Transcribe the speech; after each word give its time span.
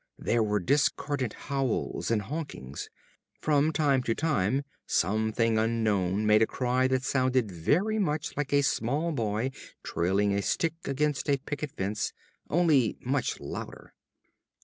There 0.17 0.41
were 0.41 0.59
discordant 0.59 1.33
howls 1.33 2.09
and 2.09 2.23
honkings. 2.23 2.87
From 3.39 3.71
time 3.71 4.01
to 4.01 4.15
time 4.15 4.63
some 4.87 5.31
thing 5.31 5.59
unknown 5.59 6.25
made 6.25 6.41
a 6.41 6.47
cry 6.47 6.87
that 6.87 7.03
sounded 7.03 7.51
very 7.51 7.99
much 7.99 8.35
like 8.35 8.51
a 8.51 8.63
small 8.63 9.11
boy 9.11 9.51
trailing 9.83 10.33
a 10.33 10.41
stick 10.41 10.73
against 10.85 11.29
a 11.29 11.37
picket 11.37 11.69
fence, 11.73 12.13
only 12.49 12.97
much 12.99 13.39
louder. 13.39 13.93